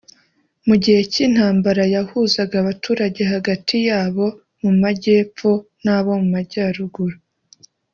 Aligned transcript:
Mu 0.67 0.75
gihe 0.83 1.01
cy’intambara 1.11 1.83
yahuzaga 1.95 2.55
abaturage 2.63 3.21
hagati 3.33 3.75
y’abo 3.87 4.25
mu 4.61 4.71
majyepfon’abo 4.81 6.11
mu 6.21 6.27
majyaruguru 6.35 7.17